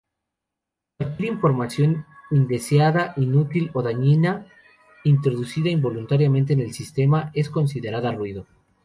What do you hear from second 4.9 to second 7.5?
introducida involuntariamente en el sistema,